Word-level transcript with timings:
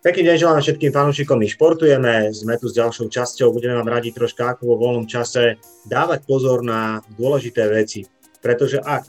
Pekný 0.00 0.32
deň 0.32 0.36
želám 0.40 0.64
všetkým 0.64 0.96
fanúšikom, 0.96 1.36
my 1.36 1.44
športujeme, 1.44 2.32
sme 2.32 2.56
tu 2.56 2.72
s 2.72 2.76
ďalšou 2.80 3.12
časťou, 3.12 3.52
budeme 3.52 3.76
vám 3.76 4.00
radi 4.00 4.16
troška 4.16 4.56
ako 4.56 4.72
vo 4.72 4.76
voľnom 4.80 5.04
čase 5.04 5.60
dávať 5.84 6.24
pozor 6.24 6.64
na 6.64 7.04
dôležité 7.20 7.68
veci, 7.68 8.08
pretože 8.40 8.80
ak 8.80 9.04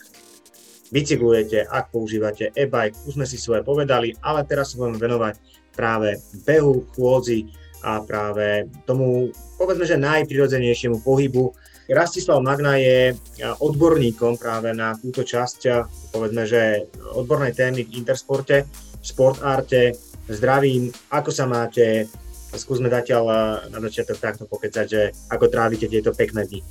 bicyklujete, 0.91 1.63
ak 1.63 1.96
používate 1.96 2.51
e-bike, 2.51 3.07
už 3.07 3.15
sme 3.15 3.23
si 3.23 3.39
svoje 3.39 3.63
povedali, 3.63 4.19
ale 4.19 4.43
teraz 4.43 4.75
sa 4.75 4.83
budeme 4.83 4.99
venovať 4.99 5.39
práve 5.71 6.19
behu, 6.43 6.83
chôdzi 6.92 7.47
a 7.87 8.03
práve 8.03 8.67
tomu, 8.83 9.31
povedzme, 9.55 9.87
že 9.87 9.96
najprirodzenejšiemu 9.96 11.08
pohybu. 11.08 11.55
Rastislav 11.87 12.44
Magna 12.44 12.76
je 12.76 13.15
odborníkom 13.63 14.35
práve 14.35 14.76
na 14.76 14.92
túto 14.99 15.23
časť, 15.23 15.87
povedzme, 16.12 16.44
že 16.44 16.91
odbornej 17.16 17.55
témy 17.55 17.88
v 17.88 17.95
intersporte, 17.95 18.67
sport 18.99 19.39
arte, 19.39 19.95
zdravím, 20.30 20.94
ako 21.09 21.30
sa 21.34 21.45
máte, 21.49 22.05
skúsme 22.53 22.91
zatiaľ 22.91 23.23
eh, 23.25 23.38
na 23.71 23.80
začiatok 23.81 24.17
takto 24.20 24.44
pokecať, 24.45 24.85
že 24.85 25.02
ako 25.31 25.49
trávite 25.49 25.88
tieto 25.88 26.13
pekné 26.13 26.45
dni. 26.45 26.61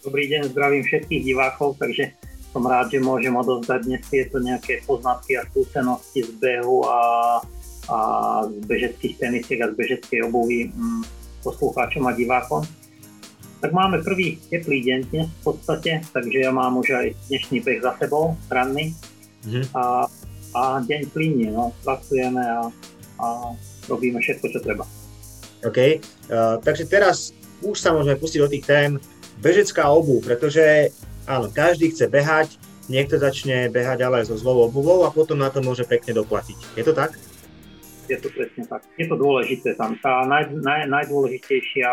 Dobrý 0.00 0.32
deň, 0.32 0.56
zdravím 0.56 0.82
všetkých 0.84 1.22
divákov, 1.28 1.76
takže 1.76 2.16
som 2.50 2.66
rád, 2.66 2.90
že 2.90 2.98
môžem 2.98 3.36
odovzdať 3.36 3.80
dnes 3.86 4.02
tieto 4.10 4.42
nejaké 4.42 4.82
poznatky 4.82 5.38
a 5.38 5.46
skúsenosti 5.46 6.26
z 6.26 6.32
behu 6.40 6.82
a, 6.88 7.00
a 7.86 7.96
z 8.48 8.58
bežeckých 8.66 9.14
tenisiek 9.22 9.60
a 9.62 9.70
z 9.70 9.74
bežeckej 9.76 10.20
obuvy 10.26 10.72
hm, 10.72 11.04
poslucháčom 11.46 12.10
a 12.10 12.16
divákom. 12.16 12.66
Tak 13.60 13.76
máme 13.76 14.00
prvý 14.00 14.40
teplý 14.48 14.80
deň 14.82 15.00
dnes 15.12 15.28
v 15.28 15.40
podstate, 15.52 16.00
takže 16.16 16.48
ja 16.48 16.50
mám 16.50 16.80
už 16.80 16.96
aj 16.96 17.06
dnešný 17.28 17.60
beh 17.60 17.84
za 17.84 17.92
sebou, 18.00 18.32
ranný. 18.48 18.96
Mm-hmm. 19.44 19.64
A 19.76 20.08
a 20.54 20.82
deň 20.82 21.00
plinie, 21.14 21.48
no, 21.54 21.70
pracujeme 21.84 22.42
a, 22.42 22.70
a 23.22 23.26
robíme 23.86 24.18
všetko, 24.18 24.46
čo 24.50 24.58
treba. 24.62 24.84
OK, 25.60 25.78
uh, 25.78 26.56
takže 26.64 26.88
teraz 26.88 27.36
už 27.60 27.76
sa 27.76 27.92
môžeme 27.92 28.16
pustiť 28.16 28.40
do 28.40 28.48
tých 28.48 28.64
tém 28.64 28.90
bežecká 29.44 29.88
obu, 29.92 30.24
pretože 30.24 30.92
áno, 31.28 31.52
každý 31.52 31.92
chce 31.92 32.08
behať, 32.08 32.56
niekto 32.88 33.20
začne 33.20 33.68
behať 33.68 34.02
ale 34.02 34.24
so 34.24 34.34
zlou 34.34 34.66
obuvou 34.66 35.04
a 35.04 35.14
potom 35.14 35.38
na 35.38 35.52
to 35.52 35.60
môže 35.60 35.84
pekne 35.84 36.16
doplatiť. 36.16 36.58
Je 36.74 36.84
to 36.84 36.96
tak? 36.96 37.14
Je 38.10 38.18
to 38.18 38.26
presne 38.34 38.66
tak. 38.66 38.82
Je 38.98 39.06
to 39.06 39.14
dôležité 39.14 39.78
tam. 39.78 39.94
Tá 40.02 40.26
naj, 40.26 40.50
naj, 40.50 40.90
najdôležitejšia, 40.90 41.90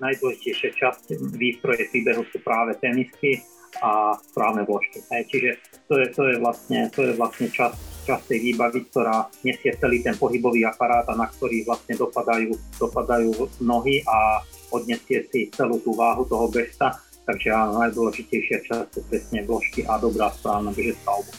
najdôležitejšia 0.00 0.70
časť 0.72 1.20
výstroje 1.36 1.84
príbehu 1.92 2.24
sú 2.32 2.40
práve 2.40 2.80
tenisky 2.80 3.44
a 3.78 4.18
správne 4.18 4.66
vložky. 4.66 4.98
Čiže 5.06 5.62
to 5.86 6.02
je, 6.02 6.06
to 6.10 6.22
je 6.26 6.36
vlastne, 6.42 6.90
to 6.90 7.00
je 7.06 7.12
vlastne 7.14 7.46
časť 7.46 7.90
časť 8.00 8.32
tej 8.32 8.40
výbavy, 8.52 8.80
ktorá 8.90 9.28
nesie 9.44 9.76
celý 9.76 10.00
ten 10.00 10.16
pohybový 10.16 10.64
aparát 10.66 11.04
a 11.06 11.14
na 11.14 11.28
ktorý 11.28 11.62
vlastne 11.68 11.94
dopadajú, 11.94 12.56
dopadajú 12.80 13.30
nohy 13.60 14.00
a 14.08 14.40
odnesie 14.72 15.28
si 15.28 15.52
celú 15.52 15.78
tú 15.84 15.92
váhu 15.94 16.24
toho 16.24 16.48
bežca. 16.48 16.96
Takže 17.28 17.48
áno, 17.52 17.78
najdôležitejšia 17.84 18.58
časť 18.66 18.86
sú 18.90 19.00
presne 19.06 19.44
vložky 19.44 19.86
a 19.86 20.00
dobrá 20.00 20.32
správna 20.32 20.72
bežecká 20.72 21.12
obu. 21.12 21.30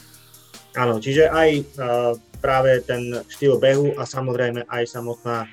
Áno, 0.72 1.04
čiže 1.04 1.28
aj 1.28 1.50
uh, 1.52 2.16
práve 2.40 2.80
ten 2.88 3.12
štýl 3.28 3.60
behu 3.60 3.92
a 4.00 4.08
samozrejme 4.08 4.64
aj 4.72 4.84
samotná 4.88 5.52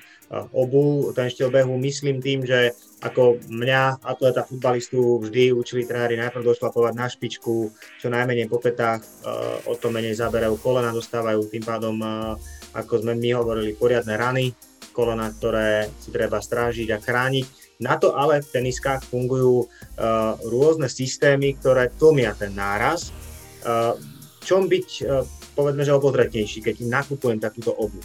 obu, 0.53 1.09
ten 1.17 1.25
štýl 1.25 1.49
behu 1.49 1.73
myslím 1.81 2.21
tým, 2.21 2.45
že 2.45 2.77
ako 3.01 3.41
mňa, 3.49 4.03
atleta 4.05 4.45
futbalistu, 4.45 5.23
vždy 5.23 5.55
učili 5.55 5.87
tréneri 5.87 6.19
najprv 6.19 6.45
došlapovať 6.45 6.93
na 6.93 7.07
špičku, 7.09 7.73
čo 7.97 8.07
najmenej 8.11 8.45
po 8.45 8.61
petách, 8.61 9.01
o 9.65 9.73
to 9.73 9.89
menej 9.89 10.19
zaberajú, 10.19 10.59
kolena 10.61 10.93
dostávajú, 10.93 11.49
tým 11.49 11.63
pádom, 11.65 11.97
ako 12.75 12.93
sme 13.01 13.17
my 13.17 13.29
hovorili, 13.39 13.73
poriadne 13.73 14.13
rany, 14.19 14.53
kolena, 14.93 15.31
ktoré 15.31 15.87
si 15.97 16.11
treba 16.11 16.43
strážiť 16.43 16.91
a 16.93 17.01
chrániť. 17.01 17.45
Na 17.79 17.95
to 17.95 18.11
ale 18.11 18.43
v 18.43 18.51
teniskách 18.51 19.07
fungujú 19.07 19.71
rôzne 20.43 20.91
systémy, 20.91 21.55
ktoré 21.55 21.87
tlmia 21.95 22.35
ten 22.35 22.51
náraz. 22.51 23.15
Čom 24.43 24.67
byť, 24.67 24.87
povedzme, 25.55 25.87
že 25.87 25.95
obozretnejší, 25.95 26.59
keď 26.59 26.75
nakupujem 26.83 27.39
takúto 27.39 27.71
obu? 27.71 28.03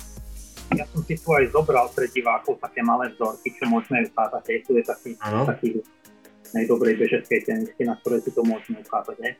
Ja 0.72 0.84
som 0.88 1.04
si 1.04 1.14
tu 1.20 1.28
aj 1.28 1.52
zobral 1.52 1.86
pre 1.92 2.08
divákov 2.08 2.56
také 2.56 2.80
malé 2.80 3.12
vzorky, 3.12 3.52
čo 3.52 3.68
môžeme 3.68 4.08
ukázať. 4.08 4.42
Hej, 4.48 4.58
tu 4.64 4.72
je 4.80 4.82
taký, 4.84 5.10
taký 5.20 5.68
najdobrej 6.56 6.94
bežeckej 6.96 7.40
tenisky, 7.44 7.82
na 7.84 7.98
ktoré 8.00 8.24
si 8.24 8.30
to 8.32 8.40
môžeme 8.40 8.80
ukázať. 8.80 9.16
Hej. 9.20 9.34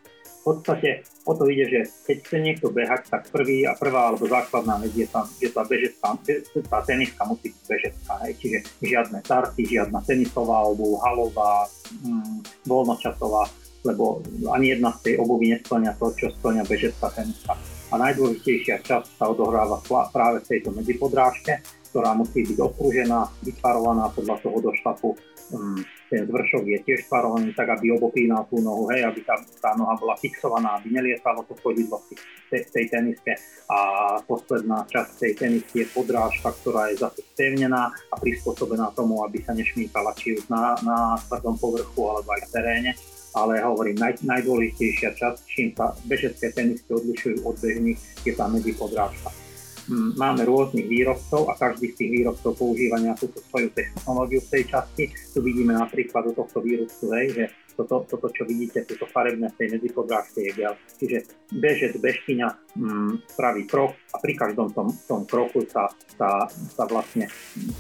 V 0.45 0.53
podstate 0.53 1.09
o 1.25 1.33
to 1.33 1.49
ide, 1.49 1.65
že 1.73 1.81
keď 2.05 2.17
chce 2.21 2.37
niekto 2.37 2.67
behať, 2.69 3.09
tak 3.09 3.33
prvý 3.33 3.65
a 3.65 3.73
prvá 3.73 4.13
alebo 4.13 4.29
základná 4.29 4.77
vec 4.77 4.93
je 4.93 5.09
tá, 5.09 5.25
že 5.41 5.49
tá 5.49 5.65
bežecká, 5.65 6.21
tá 6.69 6.79
teniska 6.85 7.23
musí 7.25 7.49
byť 7.49 7.65
bežecká. 7.65 8.15
Hej. 8.29 8.33
Čiže 8.45 8.59
žiadne 8.85 9.19
starty, 9.25 9.63
žiadna 9.65 10.05
tenisová 10.05 10.69
obu, 10.69 11.01
halová, 11.01 11.65
mm, 12.05 12.69
voľnočasová, 12.69 13.49
lebo 13.89 14.21
ani 14.53 14.77
jedna 14.77 14.93
z 15.01 15.01
tej 15.09 15.15
obuvy 15.25 15.57
nesplňa 15.57 15.97
to, 15.97 16.13
čo 16.13 16.29
splňa 16.37 16.69
bežecká 16.69 17.09
teniska 17.17 17.57
a 17.95 18.03
najdôležitejšia 18.11 18.83
časť 18.83 19.23
sa 19.23 19.31
odohráva 19.31 19.79
práve 20.11 20.43
v 20.43 20.51
tejto 20.51 20.75
medzipodrážke, 20.75 21.63
ktorá 21.95 22.11
musí 22.19 22.43
byť 22.43 22.59
obkružená, 22.59 23.31
vyparovaná 23.47 24.11
podľa 24.11 24.43
toho 24.43 24.59
došlapu. 24.59 25.15
Um, 25.55 25.79
ten 26.11 26.27
zvršok 26.27 26.65
je 26.67 26.79
tiež 26.83 27.07
parovaný 27.07 27.55
tak, 27.55 27.71
aby 27.71 27.95
obopínal 27.95 28.51
tú 28.51 28.59
nohu, 28.59 28.91
hej, 28.91 29.07
aby 29.07 29.23
tá, 29.23 29.39
tá 29.63 29.79
noha 29.79 29.95
bola 29.95 30.19
fixovaná, 30.19 30.83
aby 30.83 30.91
nelietalo 30.91 31.47
to 31.47 31.55
chodidlo 31.63 32.03
v 32.03 32.19
tej, 32.51 32.67
tej 32.67 32.85
teniske. 32.91 33.39
A 33.71 33.79
posledná 34.27 34.83
časť 34.91 35.11
tej 35.21 35.33
tenisky 35.39 35.87
je 35.87 35.93
podrážka, 35.95 36.51
ktorá 36.51 36.91
je 36.91 36.99
zase 36.99 37.23
stevnená 37.31 37.95
a 37.95 38.15
prispôsobená 38.19 38.91
tomu, 38.99 39.23
aby 39.23 39.39
sa 39.47 39.55
nešmýkala 39.55 40.19
či 40.19 40.35
už 40.35 40.51
na, 40.51 40.75
na 40.83 41.15
tvrdom 41.31 41.55
povrchu 41.63 42.03
alebo 42.11 42.27
aj 42.35 42.43
v 42.43 42.51
teréne 42.51 42.91
ale 43.35 43.61
hovorím, 43.61 43.99
naj, 43.99 44.23
najdôležitejšia 44.23 45.11
časť, 45.19 45.39
čím 45.51 45.69
sa 45.75 45.91
bežecké 46.07 46.55
tenisky 46.55 46.91
odlišujú 46.95 47.43
od 47.43 47.59
bežných, 47.59 47.99
je 48.23 48.33
tá 48.33 48.47
medzipodrážka. 48.47 49.35
Mm, 49.85 50.17
máme 50.17 50.49
rôznych 50.49 50.89
výrobcov 50.89 51.53
a 51.53 51.59
každý 51.61 51.93
z 51.93 51.97
tých 52.01 52.11
výrobcov 52.23 52.57
používa 52.57 52.97
nejakú 52.97 53.29
svoju 53.53 53.69
technológiu 53.75 54.41
v 54.41 54.49
tej 54.49 54.65
časti. 54.73 55.05
Tu 55.13 55.39
vidíme 55.45 55.77
napríklad 55.77 56.33
do 56.33 56.33
tohto 56.33 56.65
výrobcu, 56.65 57.05
že 57.29 57.53
toto, 57.77 58.07
toto, 58.07 58.27
čo 58.31 58.47
vidíte, 58.47 58.87
toto 58.87 59.07
farebné 59.11 59.51
v 59.51 59.59
tej 59.59 59.69
medzipodrážke 59.79 60.41
je 60.47 60.53
gel. 60.55 60.75
Čiže 60.99 61.19
bežec, 61.51 61.93
bežkyňa 61.99 62.49
mm, 62.79 63.13
spraví 63.35 63.67
krok 63.67 63.99
a 64.15 64.17
pri 64.23 64.33
každom 64.39 64.71
tom, 64.71 64.89
tom 65.11 65.27
kroku 65.27 65.67
sa, 65.67 65.91
sa, 66.15 66.47
sa 66.49 66.85
vlastne 66.87 67.27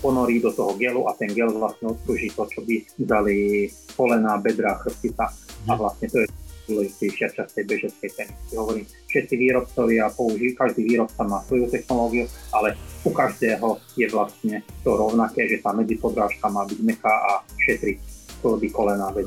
ponorí 0.02 0.42
do 0.42 0.50
toho 0.50 0.74
gelu 0.74 1.06
a 1.06 1.14
ten 1.14 1.30
gel 1.30 1.54
vlastne 1.54 1.94
odpruží 1.94 2.30
to, 2.34 2.46
čo 2.50 2.60
by 2.66 2.82
dali 2.98 3.70
kolena, 3.94 4.38
bedra, 4.42 4.78
chrbtica 4.82 5.30
a 5.64 5.72
mhm. 5.72 5.78
vlastne 5.78 6.06
to 6.10 6.18
je 6.22 6.28
dôležitejšia 6.64 7.28
časť 7.36 7.50
tej 7.60 7.64
bežeckej 7.68 8.10
tenisky. 8.16 8.52
Hovorím, 8.56 8.88
všetci 8.88 9.34
výrobcovia 9.36 10.08
použijú, 10.16 10.56
každý 10.56 10.82
výrobca 10.88 11.20
má 11.28 11.44
svoju 11.44 11.68
technológiu, 11.68 12.24
ale 12.56 12.72
u 13.04 13.12
každého 13.12 13.68
je 14.00 14.06
vlastne 14.08 14.64
to 14.80 14.96
rovnaké, 14.96 15.44
že 15.44 15.60
tá 15.60 15.76
medzipodrážka 15.76 16.48
má 16.48 16.64
byť 16.64 16.80
meká 16.80 17.12
a 17.12 17.32
šetriť 17.68 18.24
by 18.44 18.68
kolena 18.68 19.08
bez 19.08 19.24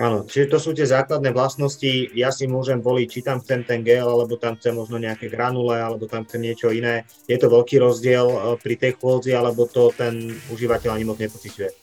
Áno, 0.00 0.24
čiže 0.24 0.56
to 0.56 0.58
sú 0.58 0.70
tie 0.72 0.88
základné 0.88 1.36
vlastnosti. 1.36 2.08
Ja 2.16 2.32
si 2.32 2.48
môžem 2.48 2.80
voliť, 2.80 3.06
či 3.12 3.20
tam 3.20 3.44
chcem 3.44 3.60
ten 3.60 3.84
gel, 3.84 4.08
alebo 4.08 4.40
tam 4.40 4.56
chcem 4.56 4.72
možno 4.72 4.96
nejaké 4.96 5.28
granule, 5.28 5.76
alebo 5.76 6.08
tam 6.08 6.24
chcem 6.24 6.48
niečo 6.48 6.72
iné. 6.72 7.04
Je 7.28 7.36
to 7.36 7.52
veľký 7.52 7.76
rozdiel 7.76 8.26
eh, 8.26 8.38
pri 8.56 8.74
tej 8.80 8.96
chôdzi, 8.96 9.36
alebo 9.36 9.68
to 9.68 9.92
ten 9.92 10.32
užívateľ 10.48 10.96
ani 10.96 11.04
moc 11.04 11.20
nepociťuje? 11.20 11.82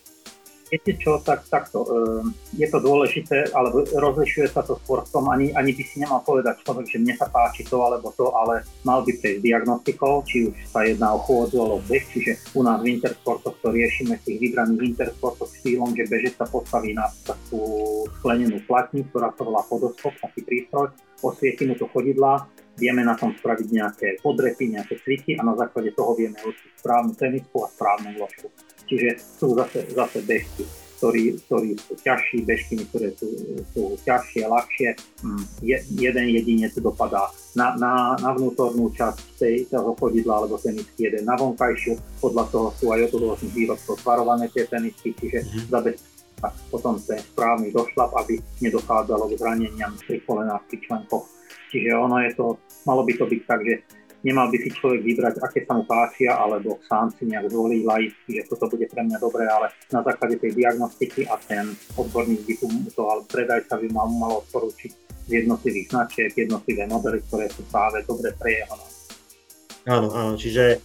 viete 0.69 0.93
čo, 1.01 1.17
tak 1.25 1.43
takto, 1.49 1.83
ehm, 1.83 2.31
je 2.53 2.67
to 2.69 2.77
dôležité, 2.79 3.49
alebo 3.51 3.83
rozlišuje 3.83 4.47
sa 4.53 4.61
to 4.61 4.77
skôr 4.85 5.01
v 5.01 5.09
tom, 5.09 5.25
ani, 5.33 5.49
ani 5.57 5.73
by 5.73 5.83
si 5.83 5.97
nemal 5.99 6.21
povedať 6.21 6.61
človek, 6.61 6.85
že 6.85 7.01
mne 7.01 7.13
sa 7.17 7.27
páči 7.27 7.65
to 7.65 7.81
alebo 7.81 8.13
to, 8.13 8.29
ale 8.37 8.61
mal 8.85 9.01
by 9.01 9.11
prejsť 9.17 9.41
diagnostikou, 9.41 10.21
či 10.29 10.53
už 10.53 10.55
sa 10.69 10.85
jedná 10.85 11.17
o 11.17 11.19
chôdzu 11.19 11.57
alebo 11.57 11.81
beh, 11.89 12.05
čiže 12.13 12.37
u 12.53 12.61
nás 12.61 12.79
v 12.79 13.01
intersportoch 13.01 13.57
to 13.59 13.67
riešime 13.73 14.15
v 14.21 14.25
tých 14.29 14.39
vybraných 14.39 14.93
intersportoch 14.93 15.49
štýlom, 15.59 15.97
že 15.97 16.05
bežec 16.05 16.37
sa 16.37 16.45
postaví 16.45 16.93
na 16.93 17.09
takú 17.25 17.65
sklenenú 18.19 18.59
platni, 18.67 19.07
ktorá 19.07 19.31
to 19.33 19.47
volá 19.47 19.63
podoskop, 19.63 20.11
taký 20.19 20.43
prístroj, 20.43 20.91
osvieti 21.23 21.63
mu 21.63 21.79
to 21.79 21.87
chodidlá, 21.87 22.45
vieme 22.75 23.03
na 23.03 23.15
tom 23.15 23.31
spraviť 23.35 23.67
nejaké 23.71 24.07
podrepy, 24.19 24.75
nejaké 24.75 24.99
cviky 24.99 25.39
a 25.39 25.43
na 25.43 25.55
základe 25.55 25.95
toho 25.95 26.15
vieme 26.15 26.35
určiť 26.39 26.79
správnu 26.79 27.15
tenisku 27.15 27.63
a 27.63 27.71
správnu 27.71 28.15
vložku. 28.15 28.47
Čiže 28.87 29.09
sú 29.19 29.53
zase, 29.55 29.85
zase 29.91 30.19
bežky, 30.25 30.63
ktorí, 30.99 31.39
ktorí 31.47 31.69
sú 31.79 31.93
ťažší, 31.95 32.43
bežky, 32.43 32.75
ktoré 32.91 33.15
sú, 33.15 33.27
sú 33.71 33.95
ťažšie, 34.03 34.43
ľahšie. 34.43 34.89
Mm, 35.23 35.43
je, 35.63 35.77
jeden 35.95 36.27
jedinec 36.35 36.75
dopadá 36.81 37.31
na, 37.55 37.77
na, 37.79 38.19
na 38.19 38.35
vnútornú 38.35 38.91
časť 38.91 39.39
tej, 39.39 39.55
toho 39.71 39.95
chodidla 39.95 40.43
alebo 40.43 40.59
tenisky, 40.59 41.07
jeden 41.07 41.23
na 41.23 41.39
vonkajšiu. 41.39 41.95
Podľa 42.19 42.43
toho 42.51 42.67
sú 42.75 42.85
aj 42.91 42.99
od 43.07 43.13
rôznych 43.15 43.53
výrobcov 43.55 43.95
svarované 43.95 44.51
tie 44.51 44.67
tenisky, 44.67 45.15
čiže 45.15 45.39
mm-hmm. 45.39 45.65
Zabezpečí 46.39 46.71
potom 46.71 46.95
ten 47.01 47.19
správny 47.19 47.69
došlap, 47.75 48.15
aby 48.23 48.39
nedochádzalo 48.63 49.27
k 49.29 49.37
zraneniam 49.37 49.93
pri 50.07 50.23
kolenách, 50.23 50.63
pri 50.71 50.77
členkoch. 50.87 51.25
Čiže 51.69 51.89
ono 51.93 52.17
je 52.23 52.31
to, 52.33 52.57
malo 52.87 53.05
by 53.05 53.13
to 53.13 53.25
byť 53.29 53.41
tak, 53.45 53.61
že 53.61 53.75
nemal 54.25 54.49
by 54.49 54.57
si 54.57 54.69
človek 54.73 55.01
vybrať, 55.05 55.35
aké 55.41 55.65
sa 55.65 55.77
mu 55.77 55.83
páčia, 55.85 56.33
alebo 56.33 56.81
sám 56.87 57.13
si 57.13 57.29
nejak 57.29 57.49
zvolí 57.51 57.85
laicky, 57.85 58.41
že 58.41 58.47
toto 58.49 58.67
bude 58.71 58.89
pre 58.89 59.05
mňa 59.05 59.17
dobré, 59.21 59.45
ale 59.45 59.69
na 59.93 60.01
základe 60.01 60.41
tej 60.41 60.57
diagnostiky 60.57 61.29
a 61.29 61.37
ten 61.45 61.71
odborník 61.95 62.41
by 62.45 62.53
to, 62.89 63.03
ale 63.05 63.21
predajca 63.29 63.73
by 63.79 63.87
mal, 63.93 64.07
mal 64.09 64.33
odporúčiť 64.45 64.91
z 65.29 65.45
jednotlivých 65.45 65.93
značiek, 65.93 66.29
jednotlivé 66.33 66.89
modely, 66.89 67.21
ktoré 67.29 67.45
sú 67.53 67.61
práve 67.69 68.01
dobre 68.09 68.33
pre 68.33 68.65
jeho. 68.65 68.75
Áno, 69.87 70.09
áno, 70.11 70.33
čiže 70.35 70.81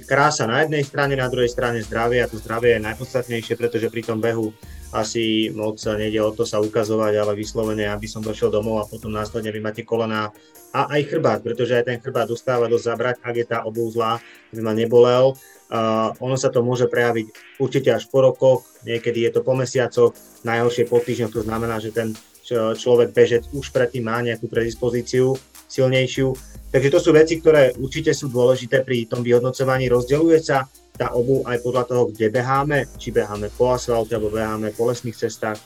krása 0.00 0.48
na 0.48 0.64
jednej 0.64 0.80
strane, 0.80 1.12
na 1.12 1.28
druhej 1.28 1.52
strane 1.52 1.84
zdravie 1.84 2.24
a 2.24 2.30
to 2.30 2.40
zdravie 2.40 2.80
je 2.80 2.86
najpodstatnejšie, 2.88 3.54
pretože 3.60 3.92
pri 3.92 4.02
tom 4.02 4.24
behu 4.24 4.56
asi 4.92 5.52
moc 5.52 5.80
nejde 5.80 6.20
o 6.20 6.32
to 6.32 6.44
sa 6.48 6.60
ukazovať, 6.60 7.12
ale 7.20 7.32
vyslovene, 7.36 7.88
aby 7.88 8.08
som 8.08 8.24
došiel 8.24 8.52
domov 8.52 8.84
a 8.84 8.88
potom 8.88 9.12
následne 9.12 9.52
vy 9.52 9.60
máte 9.60 9.84
kolena 9.84 10.32
a 10.72 10.88
aj 10.96 11.12
chrbát, 11.12 11.40
pretože 11.44 11.76
aj 11.76 11.84
ten 11.88 11.98
chrbát 12.00 12.28
dostáva 12.28 12.68
dosť 12.68 12.84
zabrať, 12.88 13.16
ak 13.20 13.34
je 13.36 13.46
tá 13.48 13.58
obuv 13.64 13.92
zlá, 13.92 14.20
aby 14.52 14.60
ma 14.64 14.72
nebolel. 14.72 15.36
Uh, 15.72 16.12
ono 16.20 16.36
sa 16.36 16.52
to 16.52 16.60
môže 16.60 16.84
prejaviť 16.84 17.56
určite 17.56 17.88
až 17.96 18.04
po 18.12 18.20
rokoch, 18.20 18.68
niekedy 18.84 19.24
je 19.24 19.32
to 19.32 19.40
po 19.40 19.56
mesiacoch, 19.56 20.12
najhoršie 20.44 20.84
po 20.84 21.00
týždňoch, 21.00 21.32
to 21.32 21.44
znamená, 21.44 21.80
že 21.80 21.92
ten 21.92 22.12
človek 22.52 23.16
bežec 23.16 23.48
už 23.54 23.72
predtým 23.72 24.04
má 24.04 24.20
nejakú 24.20 24.50
predispozíciu 24.50 25.38
silnejšiu, 25.72 26.36
Takže 26.72 26.88
to 26.88 27.00
sú 27.04 27.10
veci, 27.12 27.36
ktoré 27.36 27.76
určite 27.76 28.16
sú 28.16 28.32
dôležité 28.32 28.80
pri 28.80 29.04
tom 29.04 29.20
vyhodnocovaní. 29.20 29.92
Rozdeľuje 29.92 30.40
sa 30.40 30.64
tá 30.96 31.12
obu 31.12 31.44
aj 31.44 31.60
podľa 31.60 31.84
toho, 31.84 32.02
kde 32.08 32.32
beháme, 32.32 32.88
či 32.96 33.12
beháme 33.12 33.52
po 33.52 33.76
asfalte 33.76 34.16
alebo 34.16 34.32
beháme 34.32 34.72
po 34.72 34.88
lesných 34.88 35.12
cestách. 35.12 35.60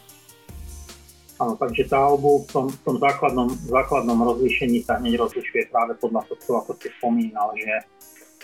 Áno, 1.38 1.54
takže 1.54 1.86
tá 1.86 2.10
obu 2.10 2.42
v 2.42 2.50
tom, 2.50 2.66
v 2.66 2.80
tom 2.82 2.96
základnom, 2.98 3.54
základnom 3.70 4.18
rozlíšení 4.18 4.82
sa 4.82 4.98
hneď 4.98 5.22
rozlišuje 5.22 5.70
práve 5.70 5.94
podľa 5.94 6.26
toho, 6.26 6.58
ako 6.58 6.74
ste 6.74 6.90
spomínal, 6.98 7.54
že 7.54 7.86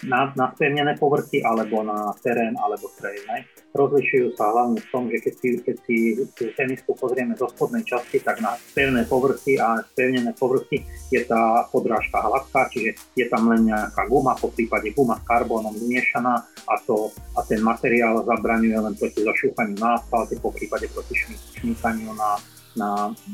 na, 0.06 0.31
na 0.34 0.50
spevnené 0.54 0.99
povrchy 0.99 1.43
alebo 1.43 1.82
na 1.87 2.10
terén 2.22 2.54
alebo 2.58 2.90
trail. 2.99 3.22
Ne? 3.28 3.46
rozlišujú 3.72 4.37
sa 4.37 4.52
hlavne 4.52 4.78
v 4.78 4.88
tom, 4.93 5.08
že 5.08 5.19
keď 5.25 5.34
si, 5.34 5.49
keď 5.64 5.76
si 5.88 5.96
tú 6.37 6.44
tenisku 6.52 6.93
pozrieme 6.93 7.32
zo 7.34 7.49
spodnej 7.49 7.84
časti, 7.88 8.20
tak 8.20 8.44
na 8.44 8.52
pevné 8.76 9.08
povrchy 9.08 9.56
a 9.56 9.81
spevnené 9.93 10.37
povrchy 10.37 10.84
je 11.08 11.20
tá 11.25 11.64
podrážka 11.72 12.20
hladká, 12.20 12.69
čiže 12.69 13.00
je 13.16 13.26
tam 13.32 13.49
len 13.49 13.72
nejaká 13.72 14.04
guma, 14.12 14.37
po 14.37 14.52
prípade 14.52 14.93
guma 14.93 15.16
s 15.16 15.25
karbónom 15.25 15.72
zmiešaná 15.72 16.44
a, 16.44 16.75
to, 16.84 17.08
a 17.37 17.40
ten 17.48 17.64
materiál 17.64 18.20
zabraňuje 18.28 18.76
len 18.76 18.94
proti 18.96 19.25
zašúchaniu 19.25 19.76
na 19.81 19.96
asfalte, 19.96 20.37
po 20.37 20.52
prípade 20.52 20.93
proti 20.93 21.16
šmíkaniu 21.56 22.12
na, 22.12 22.31
na 22.76 22.88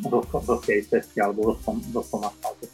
vlhkej 0.06 0.86
ceste 0.86 1.18
alebo 1.18 1.58
vlhkom 1.58 2.22
asfalte. 2.22 2.70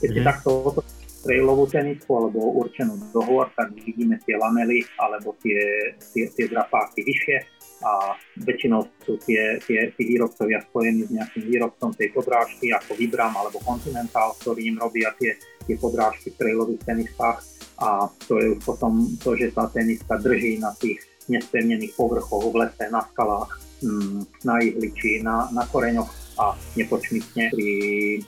Keď 0.00 0.10
mm. 0.10 0.24
takto 0.24 0.80
trailovú 1.24 1.64
tenisku 1.64 2.12
alebo 2.12 2.52
určenú 2.60 3.00
do 3.10 3.24
tak 3.56 3.72
vidíme 3.72 4.20
tie 4.28 4.36
lamely 4.36 4.84
alebo 5.00 5.32
tie, 5.40 5.96
tie, 6.12 6.28
tie 6.28 6.46
drapáky 6.52 7.00
vyššie 7.00 7.36
a 7.84 8.16
väčšinou 8.44 8.88
sú 9.04 9.20
tie, 9.24 9.60
tie, 9.64 9.92
tí 9.92 10.02
výrobcovia 10.08 10.60
spojení 10.68 11.04
s 11.04 11.10
nejakým 11.12 11.44
výrobcom 11.48 11.90
tej 11.92 12.08
podrážky 12.16 12.72
ako 12.72 12.96
Vibram 12.96 13.36
alebo 13.36 13.60
Continental, 13.60 14.32
ktorý 14.40 14.72
im 14.72 14.76
robia 14.80 15.12
tie, 15.20 15.36
tie 15.68 15.76
podrážky 15.76 16.32
v 16.32 16.38
trailových 16.40 16.84
teniskách 16.84 17.38
a 17.82 18.08
to 18.30 18.38
je 18.38 18.46
už 18.54 18.60
potom 18.62 19.04
to, 19.20 19.34
že 19.34 19.50
tá 19.52 19.66
teniska 19.68 20.16
drží 20.16 20.62
na 20.62 20.70
tých 20.78 21.02
nespevnených 21.28 21.96
povrchoch 21.96 22.52
v 22.52 22.68
lese, 22.68 22.84
na 22.92 23.02
skalách, 23.02 23.58
mm, 23.82 24.44
na 24.44 24.54
ihliči, 24.60 25.24
na, 25.24 25.48
na 25.50 25.64
koreňoch 25.68 26.10
a 26.38 26.54
nepočmitne 26.76 27.50
pri 27.50 27.68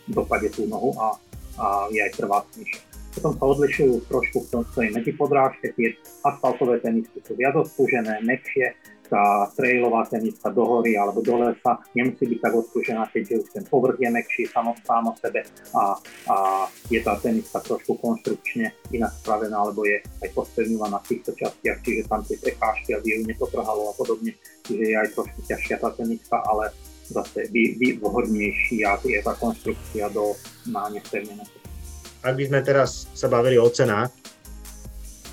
dopade 0.09 0.49
tú 0.51 0.67
nohu 0.67 0.97
a, 0.97 1.17
a 1.61 1.67
je 1.93 2.01
aj 2.03 2.13
trvácnejšie. 2.17 2.86
Potom 3.17 3.33
sa 3.33 3.45
odlišujú 3.49 4.13
trošku 4.13 4.45
v 4.45 4.49
tom 4.53 4.63
svojej 4.77 4.93
medzipodrážke, 4.93 5.73
tie 5.73 5.97
asfaltové 6.21 6.85
tenisky 6.85 7.25
sú 7.25 7.33
viac 7.33 7.57
odpúžené, 7.57 8.21
mäkšie, 8.21 8.77
tá 9.09 9.47
trailová 9.55 10.05
teniska 10.11 10.51
do 10.51 10.67
hory 10.67 10.99
alebo 10.99 11.23
do 11.23 11.39
lesa 11.39 11.79
nemusí 11.95 12.27
byť 12.27 12.39
tak 12.43 12.55
odpúžená, 12.59 13.03
keďže 13.15 13.35
už 13.39 13.49
ten 13.55 13.65
povrch 13.71 13.99
je 14.03 14.11
mäkší 14.11 14.43
sám 14.51 14.75
o 14.75 15.15
sebe 15.17 15.47
a, 15.75 15.83
a 16.29 16.37
je 16.91 17.01
tá 17.01 17.15
teniska 17.23 17.63
trošku 17.63 17.97
konštrukčne 18.03 18.75
inak 18.91 19.13
spravená, 19.23 19.63
alebo 19.63 19.87
je 19.87 20.03
aj 20.03 20.31
pospevňovaná 20.35 20.99
v 21.07 21.09
týchto 21.17 21.33
častiach, 21.39 21.79
čiže 21.87 22.11
tam 22.11 22.21
tie 22.27 22.37
prekážky, 22.37 22.99
aby 22.99 23.07
ju 23.15 23.21
nepotrhalo 23.31 23.91
a 23.91 23.93
podobne, 23.95 24.35
čiže 24.67 24.85
je 24.85 24.97
aj 24.99 25.09
trošku 25.15 25.39
ťažšia 25.47 25.77
tá 25.79 25.91
teniska, 25.95 26.37
ale 26.43 26.75
zase 27.07 27.47
vy, 27.55 27.79
vy 27.79 27.89
vhodnejšia 28.03 28.99
je 29.07 29.21
tá 29.23 29.33
konštrukcia 29.39 30.11
do 30.11 30.35
na 30.67 30.91
nespevnené 30.91 31.47
ak 32.27 32.35
by 32.35 32.45
sme 32.51 32.61
teraz 32.67 33.07
sa 33.15 33.31
bavili 33.31 33.55
o 33.55 33.71
cenách, 33.71 34.11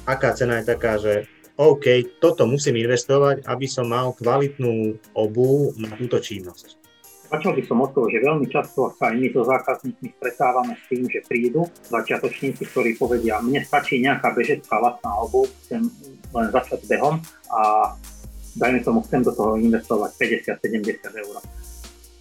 aká 0.06 0.38
cena 0.38 0.62
je 0.62 0.70
taká, 0.70 1.02
že 1.02 1.26
OK, 1.58 1.86
toto 2.22 2.46
musím 2.46 2.78
investovať, 2.78 3.50
aby 3.50 3.66
som 3.66 3.90
mal 3.90 4.14
kvalitnú 4.14 4.98
obu 5.18 5.74
na 5.82 5.90
túto 5.98 6.22
činnosť. 6.22 6.78
Začal 7.34 7.58
by 7.58 7.64
som 7.66 7.82
od 7.82 7.98
toho, 7.98 8.14
že 8.14 8.22
veľmi 8.22 8.46
často 8.46 8.94
sa 8.94 9.10
aj 9.10 9.18
my 9.18 9.28
so 9.34 9.42
zákazníkmi 9.42 10.08
stretávame 10.22 10.78
s 10.78 10.86
tým, 10.86 11.10
že 11.10 11.26
prídu 11.26 11.66
začiatočníci, 11.90 12.62
ktorí 12.70 12.94
povedia, 12.94 13.42
mne 13.42 13.66
stačí 13.66 13.98
nejaká 13.98 14.38
bežecká 14.38 14.78
vlastná 14.78 15.18
obu, 15.18 15.50
chcem 15.66 15.90
len 16.30 16.48
začať 16.54 16.86
behom 16.86 17.18
a 17.50 17.94
dajme 18.54 18.86
tomu, 18.86 19.02
chcem 19.10 19.26
do 19.26 19.34
toho 19.34 19.58
investovať 19.58 20.14
50-70 20.62 21.10
eur 21.10 21.42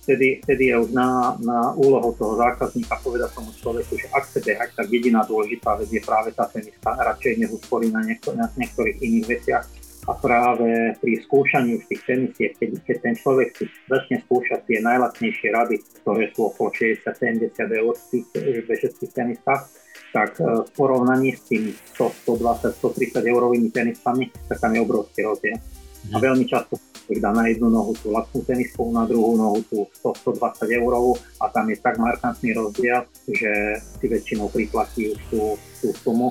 vtedy, 0.03 0.43
vtedy 0.43 0.75
je 0.75 0.77
už 0.83 0.91
na, 0.91 1.39
na 1.39 1.71
úlohu 1.79 2.13
toho 2.19 2.35
zákazníka 2.37 2.99
povedať 3.01 3.31
tomu 3.39 3.55
človeku, 3.55 3.95
že 3.95 4.11
ak 4.11 4.27
chce 4.29 4.41
behať, 4.43 4.71
tak 4.75 4.87
jediná 4.91 5.23
dôležitá 5.23 5.79
vec 5.79 5.89
je 5.89 6.03
práve 6.03 6.35
tá 6.35 6.51
teniska. 6.51 6.91
Radšej 6.91 7.39
nech 7.39 7.53
usporí 7.55 7.89
na, 7.89 8.03
niektor- 8.03 8.35
na 8.35 8.51
niektorých 8.51 8.99
iných 8.99 9.27
veciach. 9.31 9.65
A 10.03 10.19
práve 10.19 10.99
pri 10.99 11.23
skúšaní 11.23 11.79
už 11.79 11.87
tých 11.87 12.03
tenisiek, 12.03 12.53
keď, 12.59 12.69
keď 12.83 12.97
ten 13.07 13.15
človek 13.15 13.55
si 13.55 13.71
začne 13.87 14.19
skúšať 14.27 14.67
tie 14.67 14.83
najlacnejšie 14.83 15.49
rady, 15.55 15.79
ktoré 16.03 16.27
sú 16.35 16.51
okolo 16.51 16.75
60-70 16.75 17.55
eur 17.55 17.95
v 17.95 18.05
tých 18.11 18.27
bežeckých 18.67 19.13
teniskách, 19.15 19.63
tak 20.11 20.43
e, 20.43 20.67
v 20.67 20.71
porovnaní 20.75 21.39
s 21.39 21.47
tými 21.47 21.71
100, 21.95 22.27
120, 22.27 22.83
130 22.83 23.31
eurovými 23.31 23.71
tenisami, 23.71 24.35
tak 24.51 24.59
tam 24.59 24.75
je 24.75 24.83
obrovský 24.83 25.23
rozdiel. 25.23 25.63
A 26.11 26.19
mhm. 26.19 26.23
veľmi 26.23 26.45
často 26.51 26.83
dá 27.19 27.35
na 27.35 27.51
jednu 27.51 27.69
nohu 27.69 27.93
tú 27.99 28.15
lacnú 28.15 28.43
teniskovú, 28.47 28.91
na 28.95 29.05
druhú 29.07 29.35
nohu 29.35 29.59
tú 29.67 29.87
100-120 30.03 30.79
eurovú 30.79 31.19
a 31.43 31.51
tam 31.51 31.67
je 31.71 31.77
tak 31.81 31.99
markantný 31.99 32.55
rozdiel, 32.55 33.03
že 33.27 33.51
si 33.99 34.07
väčšinou 34.07 34.47
priplatí 34.53 35.17
tú, 35.31 35.59
tú 35.83 35.91
sumu. 36.03 36.31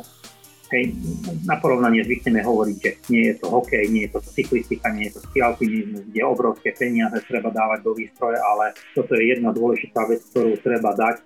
Hej, 0.72 0.96
na 1.44 1.60
porovnanie 1.60 2.00
zvykneme 2.08 2.48
hovoriť, 2.48 2.76
že 2.80 2.92
nie 3.12 3.28
je 3.28 3.44
to 3.44 3.52
hokej, 3.52 3.92
nie 3.92 4.08
je 4.08 4.16
to 4.16 4.20
cyklistika, 4.24 4.88
nie 4.96 5.12
je 5.12 5.20
to 5.20 5.22
skialpinizmus, 5.28 6.08
kde 6.08 6.24
obrovské 6.24 6.72
peniaze 6.72 7.20
treba 7.28 7.52
dávať 7.52 7.84
do 7.84 7.92
výstroje, 7.92 8.40
ale 8.40 8.72
toto 8.96 9.20
je 9.20 9.36
jedna 9.36 9.52
dôležitá 9.52 10.08
vec, 10.08 10.24
ktorú 10.32 10.56
treba 10.64 10.96
dať. 10.96 11.20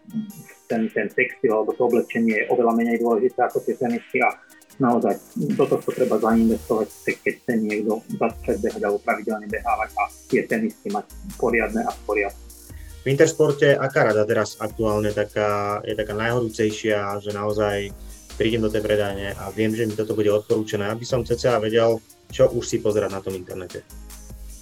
Ten, 0.66 0.90
ten 0.90 1.14
textil 1.14 1.54
alebo 1.54 1.78
to 1.78 1.86
oblečenie 1.86 2.42
je 2.42 2.50
oveľa 2.50 2.74
menej 2.74 2.98
dôležité 2.98 3.38
ako 3.46 3.62
tie 3.62 3.78
tenisky 3.78 4.18
a 4.26 4.34
naozaj 4.80 5.16
do 5.56 5.66
tohto 5.66 5.90
treba 5.92 6.20
zainvestovať, 6.20 6.88
keď 7.24 7.34
chce 7.42 7.54
niekto 7.60 8.04
začať 8.20 8.58
behať 8.60 8.82
alebo 8.84 9.00
pravidelne 9.00 9.48
behávať 9.48 9.90
a 9.96 10.04
tie 10.28 10.42
tenisky 10.44 10.92
mať 10.92 11.06
poriadne 11.40 11.82
a 11.84 11.92
v. 12.04 12.36
V 13.06 13.14
Intersporte 13.14 13.78
aká 13.78 14.10
rada 14.10 14.26
teraz 14.26 14.58
aktuálne 14.58 15.14
taká, 15.14 15.80
je 15.86 15.94
taká 15.94 16.18
najhorúcejšia, 16.18 17.22
že 17.22 17.32
naozaj 17.38 17.94
prídem 18.36 18.66
do 18.66 18.74
tej 18.74 18.84
predajne 18.84 19.38
a 19.38 19.54
viem, 19.54 19.72
že 19.72 19.86
mi 19.88 19.94
toto 19.94 20.18
bude 20.18 20.34
odporúčené, 20.34 20.90
aby 20.92 21.06
som 21.08 21.24
cca 21.24 21.62
vedel, 21.62 22.02
čo 22.34 22.50
už 22.52 22.66
si 22.66 22.82
pozerať 22.82 23.12
na 23.14 23.22
tom 23.22 23.38
internete. 23.38 24.05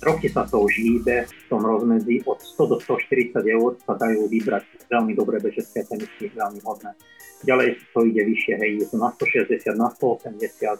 Roky 0.03 0.27
sa 0.27 0.43
to 0.43 0.67
už 0.67 0.73
hýbe 0.75 1.23
v 1.23 1.43
tom 1.47 1.63
rozmedzi 1.63 2.21
od 2.27 2.43
100 2.43 2.71
do 2.71 2.77
140 2.77 3.39
eur 3.39 3.71
sa 3.87 3.95
dajú 3.95 4.27
vybrať 4.27 4.91
veľmi 4.91 5.15
dobré 5.15 5.39
bežecké 5.39 5.87
tenisky, 5.87 6.27
veľmi 6.35 6.59
hodné 6.67 6.91
ďalej 7.43 7.75
to 7.91 7.99
ide 8.07 8.23
vyššie, 8.23 8.53
hej, 8.57 8.71
je 8.83 8.87
to 8.87 8.97
na 8.97 9.11
160, 9.11 9.75
na 9.75 9.89
180 9.91 10.79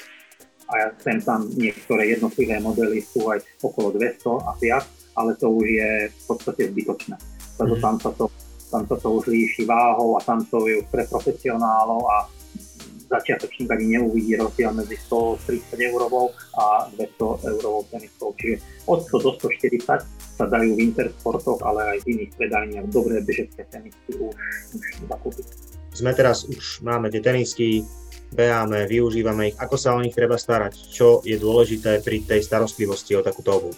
a 0.64 0.74
ja 0.80 0.88
sem 1.04 1.20
tam 1.20 1.44
niektoré 1.60 2.16
jednotlivé 2.16 2.56
modely 2.64 3.04
sú 3.04 3.28
aj 3.28 3.44
okolo 3.60 3.92
200 4.00 4.48
a 4.48 4.52
viac, 4.58 4.88
ale 5.20 5.36
to 5.36 5.52
už 5.52 5.68
je 5.68 5.92
v 6.08 6.22
podstate 6.24 6.72
zbytočné. 6.72 7.20
Lebo 7.60 7.76
mm. 7.76 7.82
tam 7.84 7.96
sa 8.00 8.12
to, 8.16 8.32
tam 8.72 8.88
sa 8.88 8.96
to 8.96 9.08
už 9.12 9.28
líši 9.28 9.68
váhou 9.68 10.16
a 10.16 10.24
tam 10.24 10.40
to 10.48 10.64
je 10.72 10.80
už 10.80 10.88
pre 10.88 11.04
profesionálov 11.04 12.08
a 12.08 12.18
začiatočník 13.14 13.70
ani 13.70 13.86
neuvidí 13.98 14.34
rozdiel 14.34 14.74
medzi 14.74 14.98
130 14.98 15.78
eurovou 15.94 16.34
a 16.58 16.90
200 16.98 17.54
eurovou 17.54 17.86
teniskou. 17.94 18.34
Čiže 18.34 18.58
od 18.90 19.06
100 19.06 19.26
do 19.26 19.32
140 19.38 20.02
sa 20.34 20.46
dajú 20.50 20.74
v 20.74 20.84
Intersportoch, 20.90 21.62
ale 21.62 21.98
aj 21.98 21.98
v 22.02 22.18
iných 22.18 22.32
predajniach 22.34 22.88
dobré 22.90 23.22
bežecké 23.22 23.70
tenisky 23.70 24.18
už, 24.18 24.34
už 24.74 24.86
zakúpiť 25.06 25.74
sme 25.94 26.10
teraz 26.18 26.50
už 26.50 26.82
máme 26.82 27.14
tie 27.14 27.22
tenisky, 27.22 27.86
beháme, 28.34 28.90
využívame 28.90 29.54
ich, 29.54 29.58
ako 29.62 29.78
sa 29.78 29.94
o 29.94 30.02
nich 30.02 30.18
treba 30.18 30.42
starať, 30.42 30.74
čo 30.90 31.22
je 31.22 31.38
dôležité 31.38 32.02
pri 32.02 32.26
tej 32.26 32.42
starostlivosti 32.42 33.14
o 33.14 33.22
takúto 33.22 33.62
obu. 33.62 33.72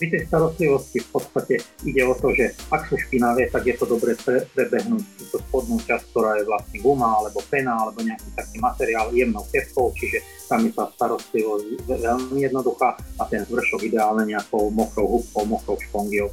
Pri 0.00 0.16
tej 0.16 0.32
starostlivosti 0.32 1.04
v 1.04 1.08
podstate 1.12 1.54
ide 1.84 2.00
o 2.08 2.16
to, 2.16 2.32
že 2.32 2.56
ak 2.72 2.88
sú 2.88 2.96
špinavé, 2.96 3.52
tak 3.52 3.68
je 3.68 3.76
to 3.76 3.84
dobre 3.84 4.16
pre, 4.16 4.48
prebehnúť 4.56 5.04
tú 5.28 5.36
spodnú 5.44 5.76
časť, 5.76 6.08
ktorá 6.08 6.40
je 6.40 6.48
vlastne 6.48 6.80
guma 6.80 7.20
alebo 7.20 7.44
pena 7.52 7.76
alebo 7.76 8.00
nejaký 8.00 8.32
taký 8.32 8.56
materiál 8.64 9.12
jemnou 9.12 9.44
kepkou, 9.52 9.92
čiže 9.92 10.24
tam 10.48 10.64
je 10.64 10.72
tá 10.72 10.88
starostlivosť 10.96 11.84
veľmi 11.84 12.48
jednoduchá 12.48 12.96
a 12.96 13.22
ten 13.28 13.44
zvršok 13.44 13.92
ideálne 13.92 14.24
nejakou 14.24 14.72
mokrou 14.72 15.20
húbkou, 15.20 15.44
mokrou 15.44 15.76
špongiou. 15.76 16.32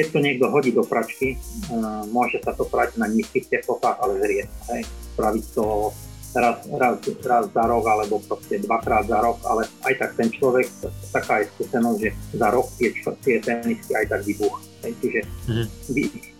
Keď 0.00 0.06
to 0.08 0.18
niekto 0.24 0.48
hodí 0.48 0.72
do 0.72 0.82
pračky, 0.82 1.36
môže 2.08 2.40
sa 2.40 2.56
to 2.56 2.64
prať 2.64 2.96
na 2.96 3.04
nízkych 3.04 3.52
teplotách, 3.52 4.00
ale 4.00 4.18
zrieť. 4.18 4.48
Spraviť 5.12 5.44
to 5.52 5.92
raz, 6.34 6.58
raz, 6.66 6.98
raz 7.22 7.44
za 7.54 7.64
rok 7.66 7.84
alebo 7.86 8.18
proste 8.26 8.58
dvakrát 8.58 9.06
za 9.06 9.18
rok, 9.22 9.38
ale 9.46 9.70
aj 9.86 9.94
tak 9.98 10.10
ten 10.18 10.28
človek, 10.34 10.66
taká 11.14 11.42
je 11.42 11.50
skúsenosť, 11.54 11.98
že 12.02 12.10
za 12.34 12.48
rok 12.50 12.66
tie, 12.78 12.90
tie 13.22 13.36
tenisky 13.38 13.92
aj 13.94 14.06
tak 14.10 14.20
vybuch. 14.26 14.56
Čiže 14.84 15.20
mm-hmm. 15.24 15.66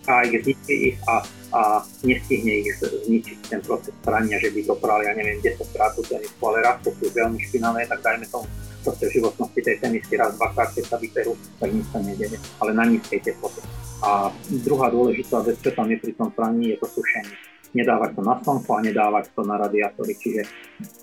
aj 0.05 0.25
zničí 0.29 0.75
ich 0.93 0.97
a, 1.09 1.25
a 1.49 1.61
nestihne 2.05 2.61
ich 2.61 2.77
zničiť 2.77 3.37
ten 3.49 3.61
proces 3.65 3.95
prania, 4.05 4.37
že 4.37 4.53
by 4.53 4.61
to 4.69 4.75
prali, 4.77 5.09
ja 5.09 5.17
neviem, 5.17 5.41
10 5.41 5.65
krát 5.73 5.97
tú 5.97 6.05
tenisku, 6.05 6.41
ale 6.45 6.61
raz 6.61 6.77
to 6.85 6.93
sú 7.01 7.09
veľmi 7.09 7.41
špinavé, 7.41 7.89
tak 7.89 8.05
dajme 8.05 8.29
tomu 8.29 8.45
proste 8.85 9.09
životnosti 9.09 9.65
tej 9.65 9.81
tenisky 9.81 10.13
raz, 10.13 10.37
dvakrát, 10.37 10.69
keď 10.77 10.85
sa 10.85 10.97
vyperú, 11.01 11.33
tak 11.57 11.73
nič 11.73 11.89
sa 11.89 11.97
nedeje, 12.05 12.37
ale 12.61 12.71
na 12.77 12.85
nízkej 12.85 13.17
teplote. 13.17 13.65
A 14.05 14.29
druhá 14.61 14.93
dôležitá 14.93 15.41
vec, 15.41 15.57
čo 15.57 15.73
tam 15.73 15.89
je 15.89 15.97
pri 15.97 16.13
tom 16.13 16.29
praní, 16.29 16.77
je 16.77 16.77
to 16.77 17.01
sušenie 17.01 17.54
nedávať 17.75 18.15
to 18.15 18.21
na 18.23 18.39
slnko 18.39 18.71
a 18.71 18.79
nedávať 18.81 19.25
to 19.35 19.41
na 19.43 19.59
radiátory. 19.59 20.15
Čiže 20.15 20.41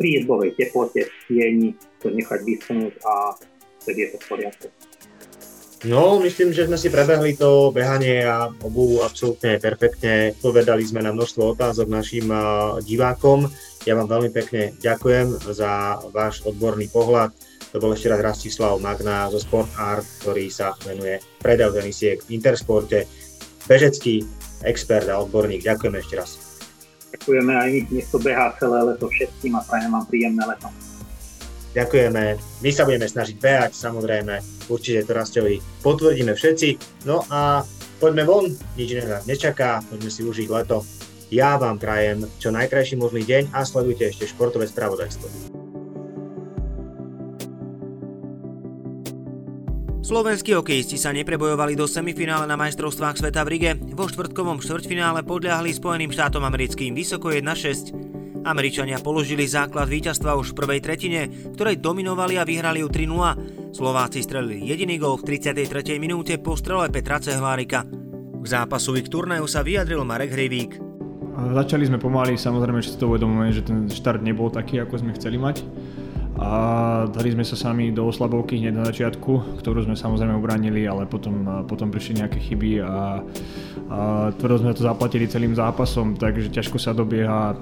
pri 0.01 0.09
izbovej 0.25 0.57
teplote, 0.57 1.07
tieni, 1.29 1.77
to 2.01 2.09
nechať 2.09 2.41
vysunúť 2.41 2.95
a 3.05 3.37
vtedy 3.85 3.99
je 4.03 4.09
to 4.11 4.19
v 4.19 4.27
poriadku. 4.27 4.69
No, 5.83 6.23
myslím, 6.23 6.55
že 6.55 6.71
sme 6.71 6.79
si 6.79 6.95
prebehli 6.95 7.35
to 7.35 7.75
behanie 7.75 8.23
a 8.23 8.47
obu 8.63 9.03
absolútne 9.03 9.59
perfektne. 9.59 10.31
Povedali 10.39 10.87
sme 10.87 11.03
na 11.03 11.11
množstvo 11.11 11.59
otázok 11.59 11.91
našim 11.91 12.31
divákom. 12.87 13.51
Ja 13.83 13.99
vám 13.99 14.07
veľmi 14.07 14.31
pekne 14.31 14.79
ďakujem 14.79 15.43
za 15.43 15.99
váš 16.15 16.47
odborný 16.47 16.87
pohľad. 16.87 17.35
To 17.75 17.83
bol 17.83 17.99
ešte 17.99 18.15
raz 18.15 18.23
Rastislav 18.23 18.79
Magna 18.79 19.27
zo 19.35 19.43
Sport 19.43 19.75
Art, 19.75 20.07
ktorý 20.23 20.47
sa 20.55 20.71
venuje 20.87 21.19
predav 21.43 21.75
tenisiek 21.75 22.23
v 22.23 22.39
Intersporte. 22.39 23.11
Bežecký 23.67 24.23
expert 24.63 25.11
a 25.11 25.19
odborník. 25.19 25.67
Ďakujem 25.67 25.95
ešte 25.99 26.15
raz. 26.15 26.52
Ďakujeme 27.13 27.53
aj 27.53 27.69
my, 27.69 27.81
nech 27.93 28.09
to 28.09 28.19
behá 28.19 28.57
celé 28.57 28.79
leto 28.89 29.07
všetkým 29.07 29.53
a 29.55 29.61
prajem 29.63 29.91
vám 29.93 30.05
príjemné 30.09 30.45
leto. 30.49 30.69
Ďakujeme. 31.73 32.25
My 32.61 32.71
sa 32.73 32.85
budeme 32.85 33.09
snažiť 33.09 33.37
behať, 33.41 33.73
samozrejme. 33.73 34.45
Určite 34.69 35.09
to 35.09 35.13
Rastovi 35.17 35.57
potvrdíme 35.81 36.37
všetci. 36.37 36.69
No 37.09 37.25
a 37.33 37.65
poďme 37.97 38.29
von, 38.29 38.45
nič 38.77 38.93
iné 38.93 39.09
nás 39.09 39.25
nečaká, 39.25 39.81
poďme 39.89 40.11
si 40.13 40.21
užiť 40.21 40.49
leto. 40.53 40.85
Ja 41.33 41.57
vám 41.57 41.81
prajem 41.81 42.29
čo 42.37 42.53
najkrajší 42.53 43.01
možný 43.01 43.25
deň 43.25 43.57
a 43.57 43.65
sledujte 43.65 44.05
ešte 44.05 44.29
športové 44.29 44.69
spravodajstvo. 44.69 45.52
Slovenskí 50.13 50.53
hokejisti 50.53 51.01
sa 51.01 51.09
neprebojovali 51.09 51.73
do 51.73 51.89
semifinále 51.89 52.45
na 52.45 52.53
majstrovstvách 52.53 53.17
sveta 53.17 53.49
v 53.49 53.57
Rige. 53.57 53.73
Vo 53.97 54.05
štvrtkovom 54.13 54.61
štvrťfinále 54.61 55.25
podľahli 55.25 55.73
Spojeným 55.73 56.13
štátom 56.13 56.45
americkým 56.45 56.93
vysoko 56.93 57.33
1-6. 57.33 58.45
Američania 58.45 59.01
položili 59.01 59.49
základ 59.49 59.89
víťazstva 59.89 60.37
už 60.37 60.53
v 60.53 60.59
prvej 60.61 60.81
tretine, 60.85 61.33
ktorej 61.57 61.81
dominovali 61.81 62.37
a 62.37 62.45
vyhrali 62.45 62.85
ju 62.85 62.93
3-0. 62.93 63.73
Slováci 63.73 64.21
strelili 64.21 64.69
jediný 64.69 65.01
gol 65.01 65.17
v 65.17 65.33
33. 65.33 65.97
minúte 65.97 66.37
po 66.37 66.61
strele 66.61 66.93
Petra 66.93 67.17
Cehlárika. 67.17 67.89
K 68.37 68.45
zápasu 68.45 68.93
k 68.93 69.09
turnajú 69.09 69.49
sa 69.49 69.65
vyjadril 69.65 70.05
Marek 70.05 70.37
Hrivík. 70.37 70.77
Začali 71.57 71.89
sme 71.89 71.97
pomaly, 71.97 72.37
samozrejme, 72.37 72.85
že 72.85 72.93
si 72.93 73.01
to 73.01 73.09
uvedomujeme, 73.09 73.49
že 73.49 73.65
ten 73.65 73.89
štart 73.89 74.21
nebol 74.21 74.53
taký, 74.53 74.77
ako 74.77 75.09
sme 75.09 75.17
chceli 75.17 75.41
mať 75.41 75.65
a 76.41 76.51
dali 77.13 77.29
sme 77.33 77.45
sa 77.45 77.57
sami 77.61 77.93
do 77.93 78.09
oslabovky 78.09 78.57
hneď 78.57 78.73
na 78.73 78.85
začiatku, 78.89 79.61
ktorú 79.61 79.85
sme 79.85 79.93
samozrejme 79.93 80.33
obranili, 80.33 80.89
ale 80.89 81.05
potom, 81.05 81.65
potom 81.69 81.93
prišli 81.93 82.25
nejaké 82.25 82.41
chyby 82.41 82.81
a, 82.81 83.21
a 83.93 83.99
tvrdo 84.41 84.65
sme 84.65 84.73
to 84.73 84.87
zaplatili 84.87 85.29
celým 85.29 85.53
zápasom, 85.53 86.17
takže 86.17 86.49
ťažko 86.49 86.81
sa 86.81 86.97
dobieha 86.97 87.53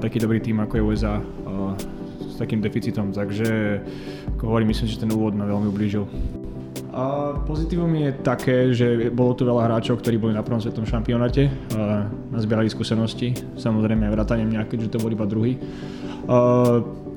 taký 0.00 0.20
dobrý 0.20 0.44
tým 0.44 0.60
ako 0.60 0.76
je 0.76 0.82
USA 0.84 1.16
s 2.20 2.34
takým 2.36 2.60
deficitom, 2.60 3.08
takže 3.08 3.80
ako 4.36 4.52
hovorím, 4.52 4.76
myslím, 4.76 4.88
že 4.88 5.00
ten 5.00 5.12
úvod 5.12 5.32
ma 5.32 5.48
veľmi 5.48 5.68
ublížil. 5.72 6.04
A 6.90 7.38
pozitívum 7.46 7.90
je 7.94 8.10
také, 8.20 8.74
že 8.74 9.14
bolo 9.14 9.38
tu 9.38 9.46
veľa 9.46 9.70
hráčov, 9.70 10.02
ktorí 10.02 10.18
boli 10.18 10.34
na 10.34 10.42
prvom 10.42 10.58
svetom 10.58 10.82
šampionáte, 10.82 11.46
nazbierali 12.34 12.66
skúsenosti, 12.66 13.30
samozrejme 13.54 14.10
aj 14.10 14.14
vratanem 14.18 14.50
nejaké, 14.50 14.74
že 14.74 14.90
to 14.90 14.98
boli 14.98 15.14
iba 15.14 15.22
druhý 15.22 15.54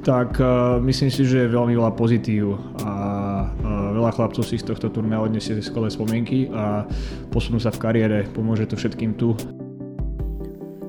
tak 0.04 0.36
uh, 0.40 0.84
myslím 0.84 1.10
si, 1.10 1.24
že 1.24 1.48
je 1.48 1.56
veľmi 1.56 1.80
veľa 1.80 1.96
pozitív 1.96 2.60
a 2.84 2.92
uh, 3.48 3.96
veľa 3.96 4.12
chlapcov 4.12 4.44
si 4.44 4.60
z 4.60 4.68
tohto 4.68 4.92
turnaja 4.92 5.24
odniesie 5.24 5.56
skvelé 5.64 5.88
spomienky 5.88 6.52
a 6.52 6.84
posunú 7.32 7.58
sa 7.58 7.72
v 7.72 7.80
kariére, 7.80 8.28
pomôže 8.36 8.68
to 8.68 8.76
všetkým 8.76 9.16
tu. 9.16 9.32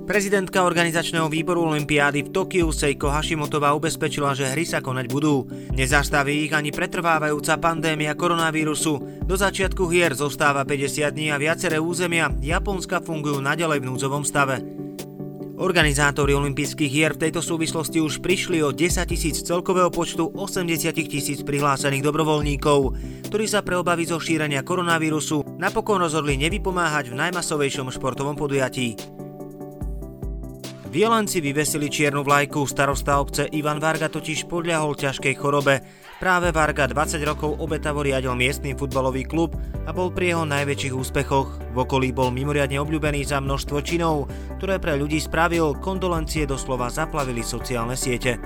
Prezidentka 0.04 0.68
organizačného 0.68 1.32
výboru 1.32 1.64
Olympiády 1.72 2.28
v 2.28 2.32
Tokiu 2.32 2.68
Seiko 2.76 3.08
Hashimotová 3.08 3.72
ubezpečila, 3.72 4.36
že 4.36 4.52
hry 4.52 4.68
sa 4.68 4.84
konať 4.84 5.08
budú. 5.08 5.48
Nezastaví 5.72 6.44
ich 6.44 6.52
ani 6.52 6.68
pretrvávajúca 6.68 7.56
pandémia 7.56 8.12
koronavírusu. 8.12 9.24
Do 9.24 9.32
začiatku 9.32 9.88
hier 9.88 10.12
zostáva 10.12 10.68
50 10.68 11.08
dní 11.08 11.32
a 11.32 11.40
viaceré 11.40 11.80
územia 11.80 12.28
Japonska 12.36 13.00
fungujú 13.00 13.40
nadalej 13.40 13.80
v 13.80 13.88
núdzovom 13.88 14.28
stave. 14.28 14.60
Organizátori 15.56 16.36
olympijských 16.36 16.92
hier 16.92 17.16
v 17.16 17.24
tejto 17.24 17.40
súvislosti 17.40 18.04
už 18.04 18.20
prišli 18.20 18.60
o 18.60 18.76
10 18.76 19.08
tisíc 19.08 19.40
celkového 19.40 19.88
počtu 19.88 20.36
80 20.36 21.00
tisíc 21.00 21.40
prihlásených 21.40 22.04
dobrovoľníkov, 22.04 22.80
ktorí 23.32 23.48
sa 23.48 23.64
pre 23.64 23.80
obavy 23.80 24.04
zo 24.04 24.20
šírenia 24.20 24.60
koronavírusu 24.60 25.56
napokon 25.56 26.04
rozhodli 26.04 26.36
nevypomáhať 26.36 27.08
v 27.08 27.18
najmasovejšom 27.24 27.88
športovom 27.88 28.36
podujatí. 28.36 29.13
Violenci 30.94 31.42
vyvesili 31.42 31.90
čiernu 31.90 32.22
vlajku, 32.22 32.62
starosta 32.70 33.18
obce 33.18 33.50
Ivan 33.50 33.82
Varga 33.82 34.06
totiž 34.06 34.46
podľahol 34.46 34.94
ťažkej 34.94 35.34
chorobe. 35.34 35.82
Práve 36.22 36.54
Varga 36.54 36.86
20 36.86 37.18
rokov 37.26 37.58
obetavo 37.58 38.06
riadil 38.06 38.38
miestny 38.38 38.78
futbalový 38.78 39.26
klub 39.26 39.58
a 39.58 39.90
bol 39.90 40.14
pri 40.14 40.30
jeho 40.30 40.46
najväčších 40.46 40.94
úspechoch. 40.94 41.58
V 41.74 41.76
okolí 41.82 42.14
bol 42.14 42.30
mimoriadne 42.30 42.78
obľúbený 42.78 43.26
za 43.26 43.42
množstvo 43.42 43.82
činov, 43.82 44.30
ktoré 44.62 44.78
pre 44.78 44.94
ľudí 44.94 45.18
spravil, 45.18 45.74
kondolencie 45.82 46.46
doslova 46.46 46.86
zaplavili 46.94 47.42
sociálne 47.42 47.98
siete. 47.98 48.38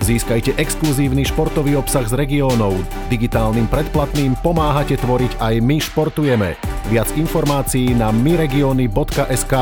Získajte 0.00 0.56
exkluzívny 0.56 1.28
športový 1.28 1.76
obsah 1.76 2.08
z 2.08 2.24
regiónov. 2.24 2.72
Digitálnym 3.12 3.68
predplatným 3.68 4.32
pomáhate 4.40 4.96
tvoriť 4.96 5.44
aj 5.44 5.54
My 5.60 5.76
športujeme. 5.76 6.56
Viac 6.88 7.12
informácií 7.20 7.92
na 7.92 8.08
myregiony.sk. 8.16 9.54